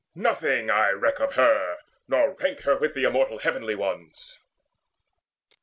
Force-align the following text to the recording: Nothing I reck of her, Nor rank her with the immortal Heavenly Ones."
Nothing 0.15 0.71
I 0.71 0.89
reck 0.89 1.19
of 1.19 1.35
her, 1.35 1.77
Nor 2.07 2.33
rank 2.33 2.61
her 2.61 2.75
with 2.75 2.95
the 2.95 3.03
immortal 3.03 3.37
Heavenly 3.37 3.75
Ones." 3.75 4.39